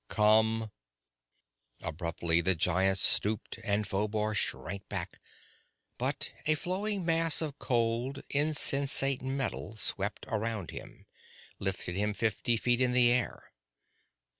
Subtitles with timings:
[0.09, 0.71] "Come!"
[1.79, 5.19] Abruptly the giant stooped, and Phobar shrank back,
[5.99, 11.05] but a flowing mass of cold, insensate metal swept around him,
[11.59, 13.51] lifted him fifty feet in the air.